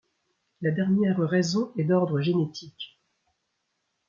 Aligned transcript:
La 0.61 0.71
dernière 0.71 1.19
raison 1.19 1.71
est 1.77 1.83
d'ordre 1.83 2.21
génétique. 2.21 2.99